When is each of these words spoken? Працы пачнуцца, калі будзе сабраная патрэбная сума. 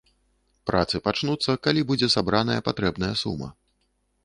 Працы 0.69 1.01
пачнуцца, 1.07 1.51
калі 1.67 1.85
будзе 1.91 2.11
сабраная 2.15 2.59
патрэбная 2.71 3.13
сума. 3.25 3.53